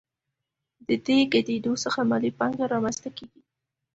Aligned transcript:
د 0.87 0.89
دې 1.05 1.17
ګډېدو 1.33 1.73
څخه 1.83 1.99
مالي 2.09 2.31
پانګه 2.39 2.65
رامنځته 2.73 3.09
کېږي 3.17 3.41